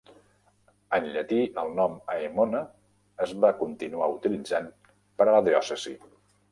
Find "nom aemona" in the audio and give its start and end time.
1.81-2.63